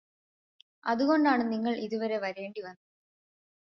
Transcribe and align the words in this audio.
അതുകൊണ്ടാണ് 0.85 1.43
നിങ്ങൾക്ക് 1.51 1.85
ഇതുവരെ 1.87 2.19
വരേണ്ടി 2.19 2.61
വന്നത് 2.61 2.85